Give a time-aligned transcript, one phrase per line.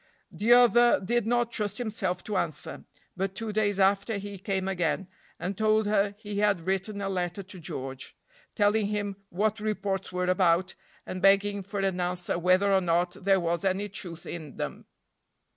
[0.31, 2.85] The other did not trust himself to answer.
[3.15, 7.43] But two days after he came again, and told her he had written a letter
[7.43, 8.17] to George,
[8.55, 10.73] telling him what reports were about,
[11.05, 14.87] and begging for an answer whether or not there was any truth in them.